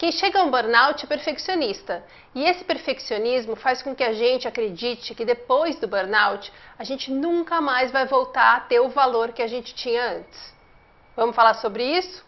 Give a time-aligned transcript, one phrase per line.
[0.00, 2.02] Quem chega a um burnout é perfeccionista.
[2.34, 7.10] E esse perfeccionismo faz com que a gente acredite que depois do burnout a gente
[7.10, 10.54] nunca mais vai voltar a ter o valor que a gente tinha antes.
[11.14, 12.24] Vamos falar sobre isso?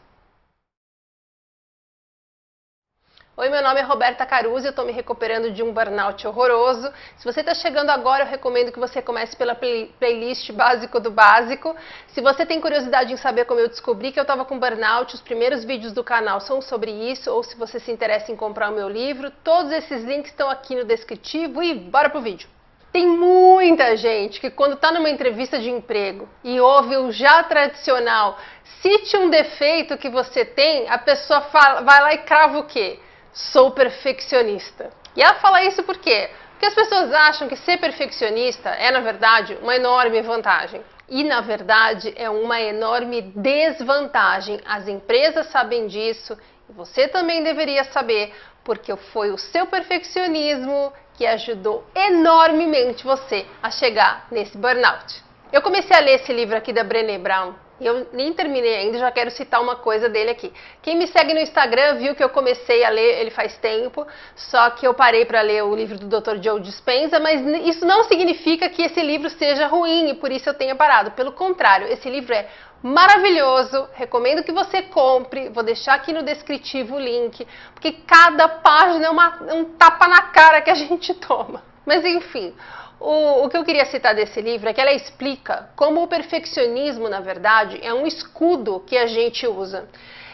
[3.35, 6.93] Oi, meu nome é Roberta Caruso, eu estou me recuperando de um burnout horroroso.
[7.17, 11.11] Se você está chegando agora, eu recomendo que você comece pela play playlist básico do
[11.11, 11.75] básico.
[12.09, 15.23] Se você tem curiosidade em saber como eu descobri que eu estava com burnout, os
[15.23, 18.75] primeiros vídeos do canal são sobre isso, ou se você se interessa em comprar o
[18.75, 22.51] meu livro, todos esses links estão aqui no descritivo e bora pro vídeo.
[22.93, 28.39] Tem muita gente que quando está numa entrevista de emprego e ouve o já tradicional,
[28.83, 32.99] cite um defeito que você tem, a pessoa fala, vai lá e crava o quê?
[33.33, 34.91] Sou perfeccionista.
[35.17, 36.31] E ela fala isso por quê?
[36.53, 40.83] Porque as pessoas acham que ser perfeccionista é, na verdade, uma enorme vantagem.
[41.09, 44.61] E, na verdade, é uma enorme desvantagem.
[44.65, 46.39] As empresas sabem disso
[46.71, 48.33] e você também deveria saber,
[48.65, 55.23] porque foi o seu perfeccionismo que ajudou enormemente você a chegar nesse burnout.
[55.53, 57.55] Eu comecei a ler esse livro aqui da Brené Brown
[57.87, 60.53] eu nem terminei ainda, já quero citar uma coisa dele aqui.
[60.83, 64.71] Quem me segue no Instagram viu que eu comecei a ler ele faz tempo, só
[64.71, 66.43] que eu parei para ler o livro do Dr.
[66.43, 70.55] Joe Dispenza, mas isso não significa que esse livro seja ruim e por isso eu
[70.55, 71.13] tenha parado.
[71.13, 72.49] Pelo contrário, esse livro é
[72.83, 79.07] maravilhoso, recomendo que você compre, vou deixar aqui no descritivo o link, porque cada página
[79.07, 81.63] é uma, um tapa na cara que a gente toma.
[81.85, 82.55] Mas enfim,
[83.03, 87.09] o, o, que eu queria citar desse livro é que ela explica como o perfeccionismo,
[87.09, 89.89] na verdade, é um escudo que a gente usa.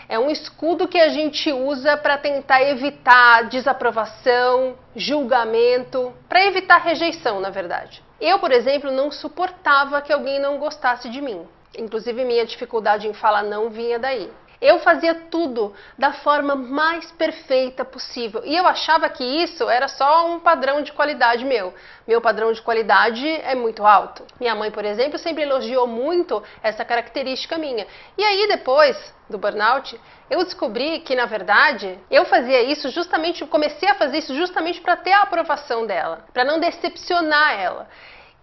[0.08, 7.40] É um escudo que a gente usa para tentar evitar desaprovação, julgamento, para evitar rejeição,
[7.40, 8.02] na verdade.
[8.20, 11.46] Eu, por exemplo, não suportava que alguém não gostasse de mim.
[11.76, 14.30] Inclusive, minha dificuldade em falar não vinha daí.
[14.60, 18.42] Eu fazia tudo da forma mais perfeita possível.
[18.44, 21.72] E eu achava que isso era só um padrão de qualidade meu.
[22.06, 24.24] Meu padrão de qualidade é muito alto.
[24.40, 27.86] Minha mãe, por exemplo, sempre elogiou muito essa característica minha.
[28.16, 29.98] E aí, depois do burnout,
[30.28, 34.96] eu descobri que, na verdade, eu fazia isso justamente, comecei a fazer isso justamente para
[34.96, 37.88] ter a aprovação dela, para não decepcionar ela.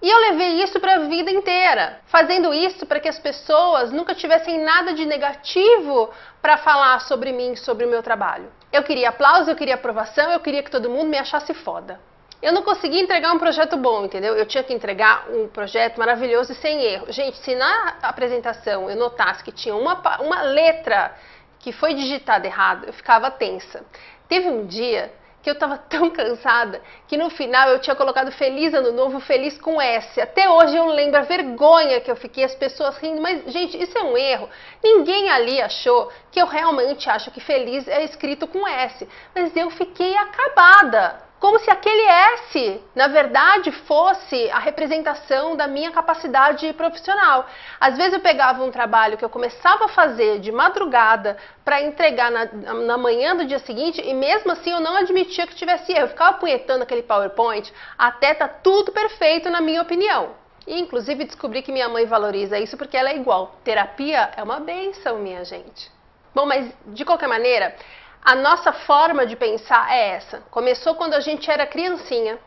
[0.01, 4.13] E eu levei isso para a vida inteira, fazendo isso para que as pessoas nunca
[4.13, 6.09] tivessem nada de negativo
[6.41, 8.51] para falar sobre mim, sobre o meu trabalho.
[8.71, 11.99] Eu queria aplauso, eu queria aprovação, eu queria que todo mundo me achasse foda.
[12.41, 14.35] Eu não conseguia entregar um projeto bom, entendeu?
[14.35, 17.11] Eu tinha que entregar um projeto maravilhoso e sem erro.
[17.11, 21.15] Gente, se na apresentação eu notasse que tinha uma, uma letra
[21.57, 23.83] que foi digitada errado, eu ficava tensa.
[24.27, 25.11] Teve um dia
[25.45, 29.55] que eu estava tão cansada que no final eu tinha colocado Feliz Ano Novo, Feliz
[29.59, 30.19] com S.
[30.19, 33.95] Até hoje eu lembro a vergonha que eu fiquei, as pessoas rindo, mas gente, isso
[33.95, 34.49] é um erro.
[34.83, 39.69] Ninguém ali achou que eu realmente acho que Feliz é escrito com S, mas eu
[39.69, 47.45] fiquei acabada como se aquele S, na verdade, fosse a representação da minha capacidade profissional.
[47.79, 52.31] Às vezes eu pegava um trabalho que eu começava a fazer de madrugada para entregar
[52.31, 56.05] na, na, manhã do dia seguinte e mesmo assim eu não admitia que tivesse erro.
[56.05, 60.31] Eu ficava punhetando aquele PowerPoint até tá tudo perfeito, na minha opinião.
[60.65, 63.55] E, inclusive, descobri que minha mãe valoriza isso porque ela é igual.
[63.63, 65.93] Terapia é uma benção, minha gente.
[66.33, 67.75] Bom, mas de qualquer maneira,
[68.25, 70.41] a nossa forma de pensar é essa.
[70.49, 72.39] Começou quando a gente era criancinha,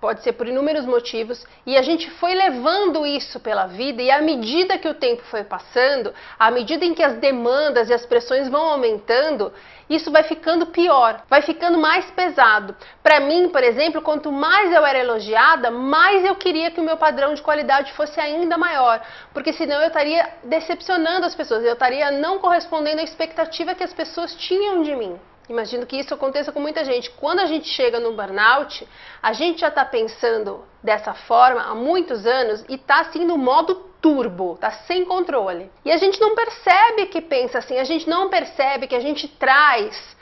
[0.00, 4.20] pode ser por inúmeros motivos, e a gente foi levando isso pela vida, e à
[4.20, 8.48] medida que o tempo foi passando, à medida em que as demandas e as pressões
[8.48, 9.52] vão aumentando,
[9.90, 12.76] isso vai ficando pior, vai ficando mais pesado.
[13.02, 16.96] Para mim, por exemplo, quanto mais eu era elogiada, mais eu queria que o meu
[16.96, 19.02] padrão de qualidade fosse ainda maior,
[19.34, 23.92] porque senão eu estaria decepcionando as pessoas, eu estaria não correspondendo à expectativa que as
[23.92, 25.18] pessoas tinham de mim.
[25.48, 27.10] Imagino que isso aconteça com muita gente.
[27.10, 28.86] Quando a gente chega no burnout,
[29.20, 33.74] a gente já está pensando dessa forma há muitos anos e está assim no modo
[34.00, 35.70] turbo, está sem controle.
[35.84, 39.26] E a gente não percebe que pensa assim, a gente não percebe que a gente
[39.26, 40.16] traz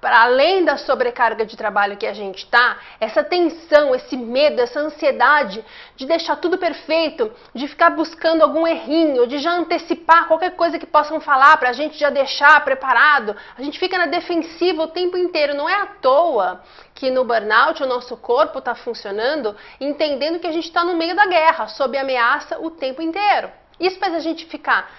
[0.00, 4.80] para além da sobrecarga de trabalho que a gente está, essa tensão, esse medo, essa
[4.80, 5.64] ansiedade
[5.96, 10.86] de deixar tudo perfeito, de ficar buscando algum errinho, de já antecipar qualquer coisa que
[10.86, 15.16] possam falar para a gente já deixar preparado, a gente fica na defensiva o tempo
[15.16, 15.54] inteiro.
[15.54, 16.62] Não é à toa
[16.94, 21.14] que no burnout o nosso corpo está funcionando, entendendo que a gente está no meio
[21.14, 23.50] da guerra, sob ameaça o tempo inteiro.
[23.78, 24.90] Isso faz a gente ficar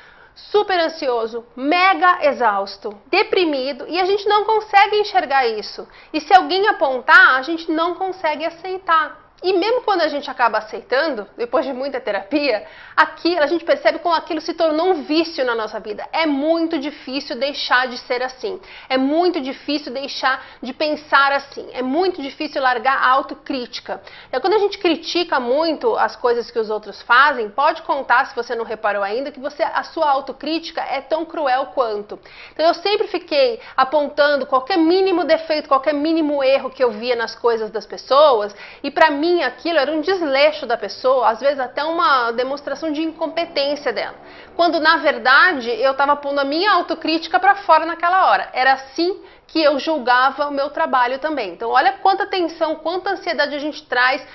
[0.51, 5.88] super ansioso, mega exausto, deprimido e a gente não consegue enxergar isso.
[6.13, 9.29] E se alguém apontar, a gente não consegue aceitar.
[9.41, 12.65] E mesmo quando a gente acaba aceitando, depois de muita terapia,
[12.95, 16.06] aquilo, a gente percebe como aquilo se tornou um vício na nossa vida.
[16.12, 18.59] É muito difícil deixar de ser assim.
[18.89, 21.69] É muito difícil deixar de pensar assim.
[21.71, 24.01] É muito difícil largar a autocrítica.
[24.30, 28.35] É quando a gente critica muito as coisas que os outros fazem, pode contar, se
[28.35, 32.19] você não reparou ainda, que você a sua autocrítica é tão cruel quanto.
[32.51, 37.35] Então eu sempre fiquei apontando qualquer mínimo defeito, qualquer mínimo erro que eu via nas
[37.35, 38.53] coisas das pessoas,
[38.83, 42.92] e para mim mim aquilo era um desleixo da pessoa, às vezes até uma demonstração
[42.92, 44.16] de incompetência dela.
[44.56, 48.50] Quando na verdade eu estava pondo a minha autocrítica para fora naquela hora.
[48.54, 51.54] Era assim que eu julgava o meu trabalho também.
[51.54, 54.26] Então, olha quanta tensão, quanta ansiedade a gente traz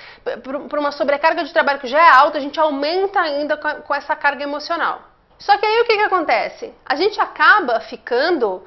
[0.69, 4.15] para uma sobrecarga de trabalho que já é alta, a gente aumenta ainda com essa
[4.15, 5.01] carga emocional.
[5.39, 6.73] Só que aí o que, que acontece?
[6.85, 8.63] A gente acaba ficando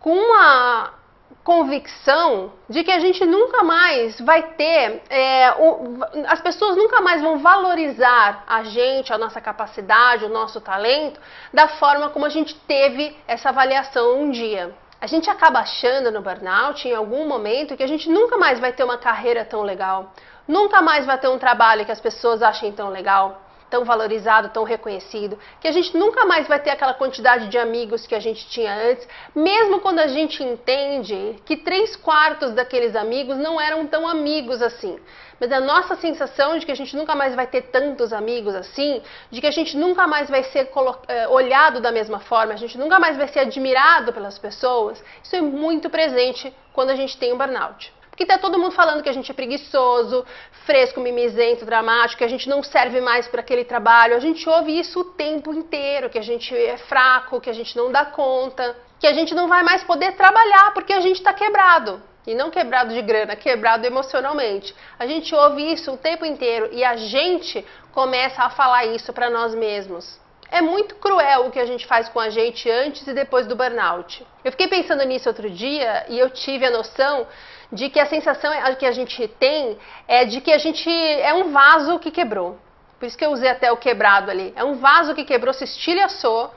[0.00, 1.01] com uma
[1.44, 5.98] convicção de que a gente nunca mais vai ter, é, o,
[6.28, 11.20] as pessoas nunca mais vão valorizar a gente, a nossa capacidade, o nosso talento,
[11.52, 14.72] da forma como a gente teve essa avaliação um dia.
[15.00, 18.72] A gente acaba achando no burnout, em algum momento, que a gente nunca mais vai
[18.72, 20.12] ter uma carreira tão legal,
[20.46, 23.41] nunca mais vai ter um trabalho que as pessoas achem tão legal
[23.72, 28.06] tão valorizado, tão reconhecido, que a gente nunca mais vai ter aquela quantidade de amigos
[28.06, 33.38] que a gente tinha antes, mesmo quando a gente entende que três quartos daqueles amigos
[33.38, 35.00] não eram tão amigos assim.
[35.40, 39.00] Mas a nossa sensação de que a gente nunca mais vai ter tantos amigos assim,
[39.30, 40.70] de que a gente nunca mais vai ser
[41.08, 45.34] eh, olhado da mesma forma, a gente nunca mais vai ser admirado pelas pessoas, isso
[45.34, 48.01] é muito presente quando a gente tem um burnout.
[48.12, 50.22] Porque tá todo mundo falando que a gente é preguiçoso,
[50.66, 54.14] fresco, mimizento, dramático, que a gente não serve mais para aquele trabalho.
[54.14, 57.74] A gente ouve isso o tempo inteiro, que a gente é fraco, que a gente
[57.74, 61.32] não dá conta, que a gente não vai mais poder trabalhar porque a gente está
[61.32, 62.02] quebrado.
[62.26, 64.74] E não quebrado de grana, quebrado emocionalmente.
[64.98, 69.30] A gente ouve isso o tempo inteiro e a gente começa a falar isso para
[69.30, 70.20] nós mesmos.
[70.52, 73.56] É muito cruel o que a gente faz com a gente antes e depois do
[73.56, 74.22] burnout.
[74.44, 77.26] Eu fiquei pensando nisso outro dia e eu tive a noção
[77.72, 81.52] de que a sensação que a gente tem é de que a gente é um
[81.52, 82.58] vaso que quebrou.
[83.00, 84.52] Por isso que eu usei até o quebrado ali.
[84.54, 86.52] É um vaso que quebrou, se estilhaçou.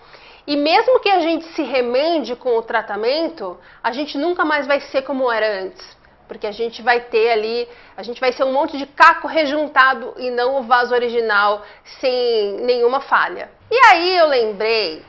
[0.46, 4.82] E mesmo que a gente se remende com o tratamento, a gente nunca mais vai
[4.82, 5.95] ser como era antes.
[6.28, 10.14] Porque a gente vai ter ali, a gente vai ser um monte de caco rejuntado
[10.18, 11.64] e não o vaso original
[12.00, 13.50] sem nenhuma falha.
[13.70, 15.04] E aí eu lembrei,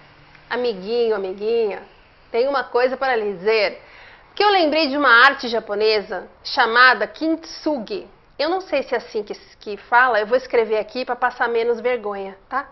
[0.49, 1.83] amiguinho, amiguinha,
[2.31, 3.83] tem uma coisa para lhe dizer,
[4.35, 8.07] que eu lembrei de uma arte japonesa chamada kintsugi.
[8.39, 11.49] Eu não sei se é assim que, que fala, eu vou escrever aqui para passar
[11.49, 12.69] menos vergonha, tá?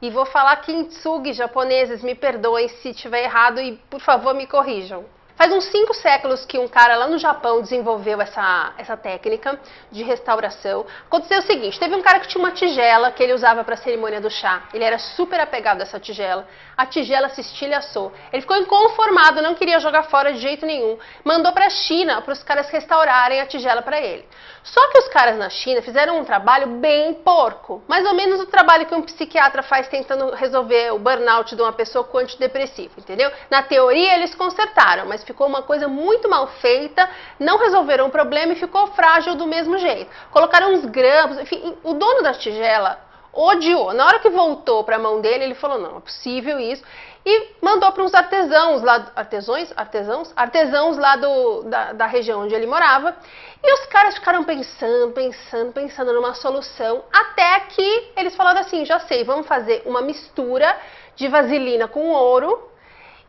[0.00, 5.04] E vou falar kintsugi japoneses, me perdoem se estiver errado e por favor me corrijam.
[5.38, 9.56] Faz uns cinco séculos que um cara lá no Japão desenvolveu essa, essa técnica
[9.88, 10.84] de restauração.
[11.06, 13.76] Aconteceu o seguinte: teve um cara que tinha uma tigela que ele usava para a
[13.76, 14.64] cerimônia do chá.
[14.74, 16.44] Ele era super apegado a essa tigela.
[16.76, 18.12] A tigela se estilhaçou.
[18.32, 20.98] Ele ficou inconformado, não queria jogar fora de jeito nenhum.
[21.22, 24.26] Mandou para a China para os caras restaurarem a tigela para ele.
[24.64, 27.80] Só que os caras na China fizeram um trabalho bem porco.
[27.86, 31.72] Mais ou menos o trabalho que um psiquiatra faz tentando resolver o burnout de uma
[31.72, 33.30] pessoa com antidepressivo, entendeu?
[33.48, 37.08] Na teoria eles consertaram, mas ficou uma coisa muito mal feita,
[37.38, 40.10] não resolveram o problema e ficou frágil do mesmo jeito.
[40.30, 42.98] Colocaram uns grampos, enfim, o dono da tigela
[43.32, 43.92] odiou.
[43.92, 46.82] Na hora que voltou para a mão dele, ele falou: não, é possível isso.
[47.24, 52.54] E mandou para uns artesãos lá, artesãos, artesãos, artesãos lá do, da, da região onde
[52.54, 53.14] ele morava.
[53.62, 58.98] E os caras ficaram pensando, pensando, pensando numa solução, até que eles falaram assim: já
[59.00, 60.74] sei, vamos fazer uma mistura
[61.16, 62.68] de vaselina com ouro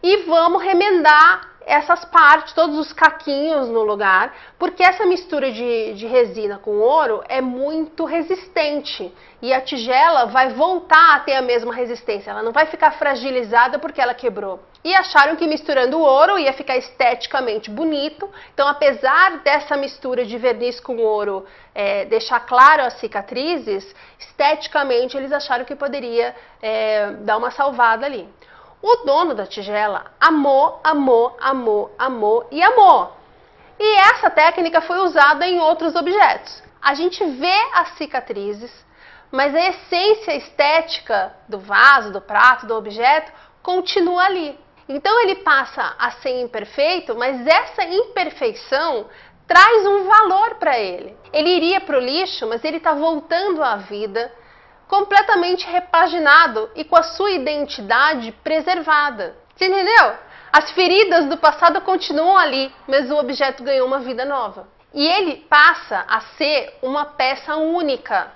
[0.01, 6.07] e vamos remendar essas partes, todos os caquinhos no lugar, porque essa mistura de, de,
[6.07, 11.71] resina com ouro é muito resistente e a tigela vai voltar a ter a mesma
[11.71, 14.59] resistência, ela não vai ficar fragilizada porque ela quebrou.
[14.83, 20.37] E acharam que misturando o ouro ia ficar esteticamente bonito, então apesar dessa mistura de
[20.39, 21.45] verniz com ouro
[21.75, 28.27] é, deixar claro as cicatrizes, esteticamente eles acharam que poderia é, dar uma salvada ali.
[28.81, 33.13] O dono da tigela amou, amou, amou, amou e amou.
[33.77, 36.63] E essa técnica foi usada em outros objetos.
[36.81, 38.71] A gente vê as cicatrizes,
[39.31, 43.31] mas a essência estética do vaso, do prato, do objeto
[43.61, 44.57] continua ali.
[44.87, 49.07] Então ele passa a ser imperfeito, mas essa imperfeição
[49.45, 51.15] traz um valor para ele.
[51.33, 54.31] Ele iria para o lixo, mas ele está voltando à vida,
[54.89, 59.35] completamente repaginado e com a sua identidade preservada.
[59.55, 60.13] Você entendeu?
[60.51, 64.67] As feridas do passado continuam ali, mas o objeto ganhou uma vida nova.
[64.91, 68.31] E ele passa a ser uma peça única.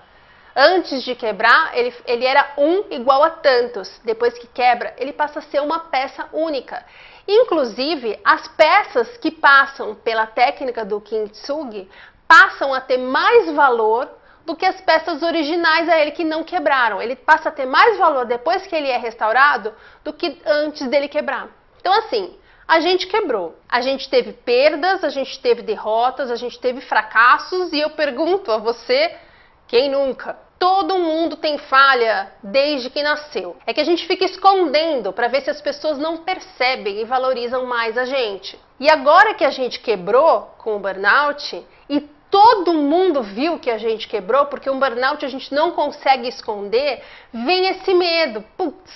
[0.56, 4.00] Antes de quebrar, ele, ele era um igual a tantos.
[4.04, 6.86] Depois que quebra, ele passa a ser uma peça única.
[7.28, 11.90] Inclusive, as peças que passam pela técnica do kintsugi
[12.28, 14.08] passam a ter mais valor
[14.46, 17.02] do que as peças originais a ele que não quebraram.
[17.02, 19.74] Ele passa a ter mais valor depois que ele é restaurado
[20.04, 21.50] do que antes dele quebrar.
[21.80, 23.56] Então, assim, a gente quebrou.
[23.70, 28.52] A gente teve perdas, a gente teve derrotas, a gente teve fracassos e eu pergunto
[28.52, 29.16] a você,
[29.68, 30.38] quem nunca?
[30.58, 33.58] Todo mundo tem falha desde que nasceu.
[33.68, 37.66] É que a gente fica escondendo para ver se as pessoas não percebem e valorizam
[37.66, 38.58] mais a gente.
[38.80, 43.78] E agora que a gente quebrou com o burnout e todo mundo viu que a
[43.78, 48.44] gente quebrou, porque um burnout a gente não consegue esconder, vem esse medo.
[48.58, 48.92] Putz,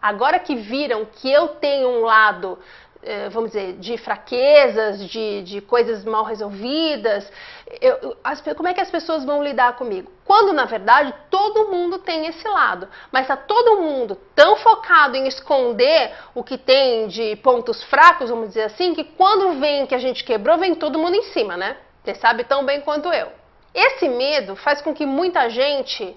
[0.00, 2.58] agora que viram que eu tenho um lado
[3.02, 7.30] eh, vamos dizer, de fraquezas, de, de coisas mal resolvidas,
[7.78, 10.10] eu, as, como é que as pessoas vão lidar comigo?
[10.24, 15.28] Quando, na verdade, todo mundo tem esse lado, mas está todo mundo tão focado em
[15.28, 19.98] esconder o que tem de pontos fracos, vamos dizer assim, que quando vem que a
[19.98, 21.76] gente quebrou, vem todo mundo em cima, né?
[22.08, 23.30] Você sabe tão bem quanto eu.
[23.74, 26.16] Esse medo faz com que muita gente,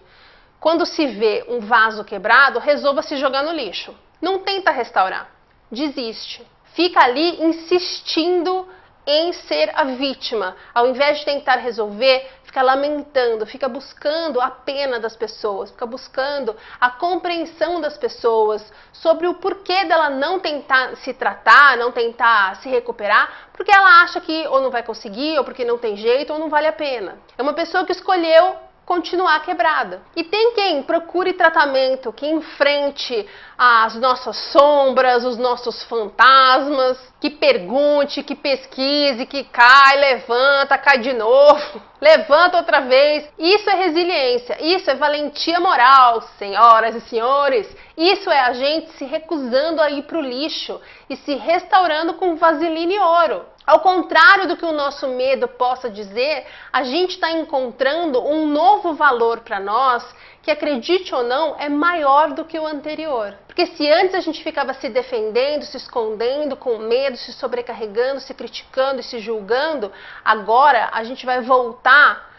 [0.57, 3.93] quando se vê um vaso quebrado, resolva se jogar no lixo.
[4.21, 5.29] Não tenta restaurar,
[5.69, 6.47] desiste.
[6.75, 8.69] Fica ali insistindo
[9.05, 10.55] em ser a vítima.
[10.73, 16.53] Ao invés de tentar resolver, fica lamentando, fica buscando a pena das pessoas, fica buscando
[16.81, 22.67] a compreensão das pessoas sobre o porquê dela não tentar se tratar, não tentar se
[22.67, 26.39] recuperar, porque ela acha que ou não vai conseguir, ou porque não tem jeito, ou
[26.39, 27.17] não vale a pena.
[27.37, 28.57] É uma pessoa que escolheu
[28.91, 30.01] continuar quebrada.
[30.17, 33.25] E tem quem procure tratamento, que enfrente
[33.57, 41.13] as nossas sombras, os nossos fantasmas, que pergunte, que pesquise, que cai, levanta, cai de
[41.13, 43.29] novo, levanta outra vez.
[43.39, 47.73] Isso é resiliência, isso é valentia moral, senhoras e senhores.
[47.95, 52.35] Isso é a gente se recusando a ir para o lixo e se restaurando com
[52.35, 53.45] vaselina e ouro.
[53.65, 58.93] Ao contrário do que o nosso medo possa dizer, a gente está encontrando um novo
[58.93, 60.03] valor para nós
[60.41, 63.35] que, acredite ou não, é maior do que o anterior.
[63.45, 68.33] Porque se antes a gente ficava se defendendo, se escondendo, com medo, se sobrecarregando, se
[68.33, 69.91] criticando e se julgando,
[70.25, 72.31] agora a gente vai voltar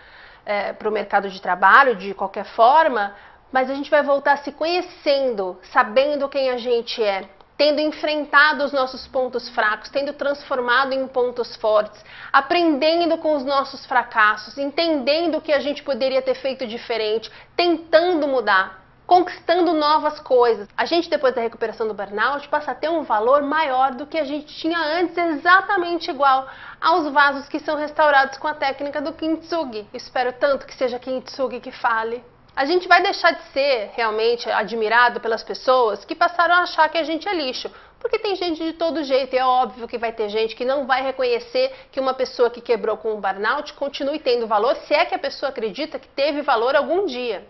[0.45, 3.15] é, para o mercado de trabalho de qualquer forma,
[3.53, 7.29] mas a gente vai voltar se conhecendo, sabendo quem a gente é,
[7.63, 13.87] tendo enfrentado os nossos pontos fracos, tendo transformado em pontos fortes, aprendendo com os nossos
[13.87, 18.83] fracassos, entendendo o que a gente poderia ter feito diferente, tentando mudar.
[19.07, 20.69] Conquistando novas coisas.
[20.77, 24.19] A gente, depois da recuperação do burnout, passa a ter um valor maior do que
[24.19, 26.49] a gente tinha antes, exatamente igual
[26.81, 29.87] aos vasos que são restaurados com a técnica do Kintsugi.
[29.93, 35.21] Espero tanto que seja Kintsugi que fale a gente vai deixar de ser realmente admirado
[35.21, 37.71] pelas pessoas que passaram a achar que a gente é lixo.
[37.99, 40.87] Porque tem gente de todo jeito, e é óbvio que vai ter gente que não
[40.87, 45.05] vai reconhecer que uma pessoa que quebrou com um burnout continue tendo valor, se é
[45.05, 47.47] que a pessoa acredita que teve valor algum dia.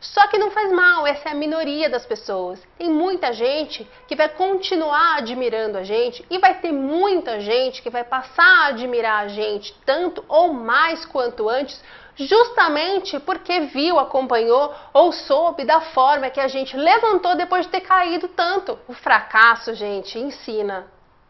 [0.00, 2.60] Só que não faz mal, essa é a minoria das pessoas.
[2.76, 7.88] Tem muita gente que vai continuar admirando a gente e vai ter muita gente que
[7.88, 11.80] vai passar a admirar a gente tanto ou mais quanto antes
[12.16, 17.80] justamente porque viu, acompanhou ou soube da forma que a gente levantou depois de ter
[17.80, 18.78] caído tanto.
[18.86, 20.86] O fracasso, gente, ensina.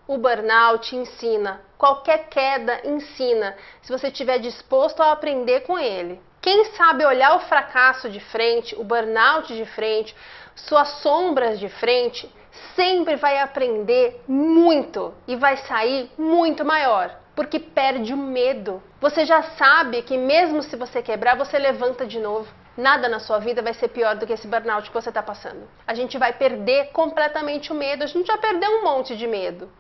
[0.07, 1.63] O burnout ensina.
[1.79, 6.21] Qualquer queda ensina, se você estiver disposto a aprender com ele.
[6.41, 10.15] Quem sabe olhar o fracasso de frente, o burnout de frente,
[10.55, 12.31] suas sombras de frente,
[12.77, 18.83] sempre vai aprender muito e vai sair muito maior porque perde o medo.
[19.01, 22.49] Você já sabe que mesmo se você quebrar, você levanta de novo.
[22.77, 25.69] Nada na sua vida vai ser pior do que esse burnout que você está passando.
[25.87, 28.03] A gente vai perder completamente o medo.
[28.03, 29.71] A gente já perdeu um monte de medo.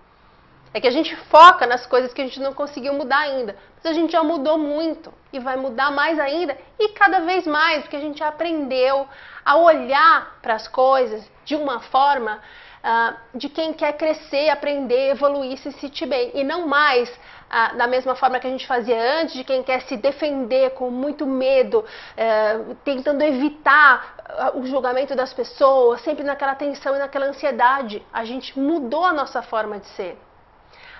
[0.73, 3.57] É que a gente foca nas coisas que a gente não conseguiu mudar ainda.
[3.77, 7.83] Mas a gente já mudou muito e vai mudar mais ainda e cada vez mais,
[7.83, 9.09] porque a gente aprendeu
[9.45, 12.41] a olhar para as coisas de uma forma
[12.85, 16.31] uh, de quem quer crescer, aprender, evoluir, se sentir bem.
[16.35, 19.81] E não mais uh, da mesma forma que a gente fazia antes, de quem quer
[19.83, 26.55] se defender com muito medo, uh, tentando evitar ah, o julgamento das pessoas, sempre naquela
[26.55, 28.05] tensão e naquela ansiedade.
[28.13, 30.19] A gente mudou a nossa forma de ser.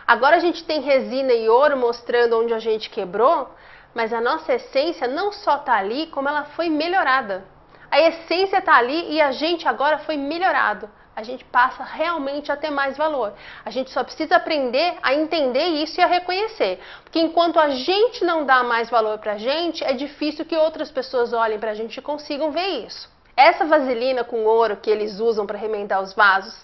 [0.07, 3.51] Agora a gente tem resina e ouro mostrando onde a gente quebrou,
[3.95, 7.45] mas a nossa essência não só está ali, como ela foi melhorada.
[7.91, 12.57] A essência está ali e a gente agora foi melhorado a gente passa realmente a
[12.57, 13.33] ter mais valor.
[13.65, 16.81] A gente só precisa aprender a entender isso e a reconhecer.
[17.05, 20.91] Porque enquanto a gente não dá mais valor para a gente, é difícil que outras
[20.91, 23.09] pessoas olhem para a gente e consigam ver isso.
[23.37, 26.55] Essa vaselina com ouro que eles usam para remendar os vasos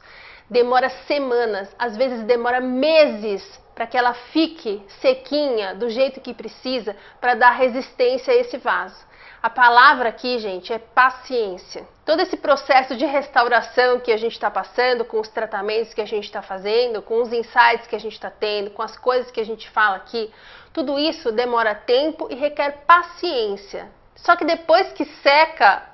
[0.49, 6.97] demora semanas, às vezes demora meses para que ela fique sequinha do jeito que precisa
[7.21, 9.10] para dar resistência a esse vaso.
[9.43, 11.89] A palavra aqui, gente, é paciência.
[12.05, 16.07] Todo esse processo de restauração que a gente está passando, com os tratamentos que a
[16.07, 19.41] gente está fazendo, com os insights que a gente está tendo, com as coisas que
[19.41, 20.31] a gente fala aqui,
[20.75, 23.91] tudo isso demora tempo e requer paciência.
[24.15, 25.91] Só que depois que seca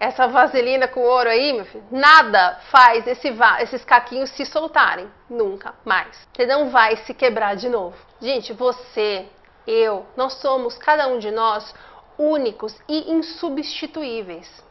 [0.00, 5.08] essa vaselina com ouro aí, meu filho, nada faz esse esses caquinhos se soltarem.
[5.30, 6.26] Nunca mais.
[6.34, 7.96] Você não vai se quebrar de novo.
[8.20, 9.26] Gente, você,
[9.64, 11.72] eu, nós somos, cada um de nós,
[12.18, 14.64] únicos e insubstituíveis.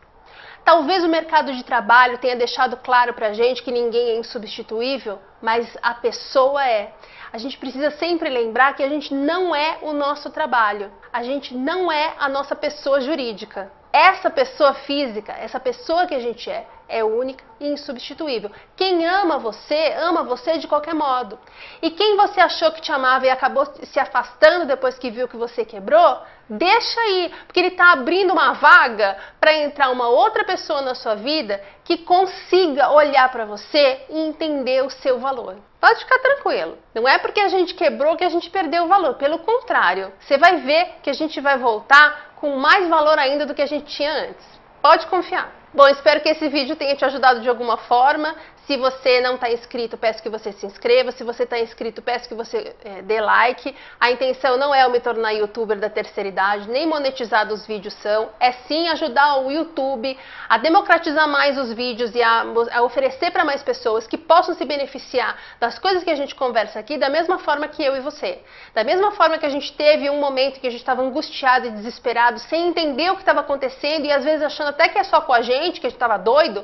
[0.63, 5.19] Talvez o mercado de trabalho tenha deixado claro para a gente que ninguém é insubstituível,
[5.41, 6.93] mas a pessoa é.
[7.33, 11.53] A gente precisa sempre lembrar que a gente não é o nosso trabalho, a gente
[11.53, 13.71] não é a nossa pessoa jurídica.
[13.91, 18.51] Essa pessoa física, essa pessoa que a gente é, é única e insubstituível.
[18.75, 21.39] Quem ama você, ama você de qualquer modo.
[21.81, 25.35] E quem você achou que te amava e acabou se afastando depois que viu que
[25.35, 30.81] você quebrou, deixa aí, porque ele está abrindo uma vaga para entrar uma outra pessoa
[30.81, 35.55] na sua vida que consiga olhar para você e entender o seu valor.
[35.81, 36.77] Pode ficar tranquilo.
[36.93, 39.15] Não é porque a gente quebrou que a gente perdeu o valor.
[39.15, 43.53] Pelo contrário, você vai ver que a gente vai voltar com mais valor ainda do
[43.53, 44.45] que a gente tinha antes.
[44.81, 45.62] Pode confiar.
[45.73, 48.35] Bom, espero que esse vídeo tenha te ajudado de alguma forma.
[48.65, 51.11] Se você não está inscrito, peço que você se inscreva.
[51.11, 53.75] Se você está inscrito, peço que você é, dê like.
[53.99, 57.93] A intenção não é eu me tornar youtuber da terceira idade, nem monetizar os vídeos
[57.95, 58.29] são.
[58.39, 60.17] É sim ajudar o YouTube
[60.47, 64.63] a democratizar mais os vídeos e a, a oferecer para mais pessoas que possam se
[64.63, 68.39] beneficiar das coisas que a gente conversa aqui, da mesma forma que eu e você.
[68.73, 71.71] Da mesma forma que a gente teve um momento que a gente estava angustiado e
[71.71, 75.19] desesperado, sem entender o que estava acontecendo e às vezes achando até que é só
[75.19, 76.63] com a gente, que a gente estava doido.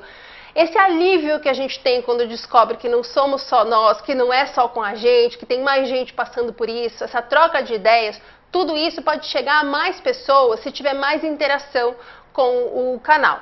[0.55, 4.33] Esse alívio que a gente tem quando descobre que não somos só nós, que não
[4.33, 7.75] é só com a gente, que tem mais gente passando por isso, essa troca de
[7.75, 8.19] ideias,
[8.51, 11.95] tudo isso pode chegar a mais pessoas se tiver mais interação
[12.33, 13.39] com o canal.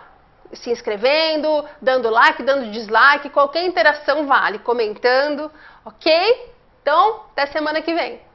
[0.53, 5.51] Se inscrevendo, dando like, dando dislike, qualquer interação vale, comentando,
[5.85, 6.53] ok?
[6.81, 8.26] Então, até semana que vem.